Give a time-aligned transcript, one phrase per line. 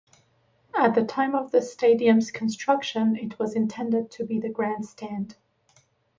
[0.73, 5.35] At the time of the stadium's construction it was intended to be the grandstand.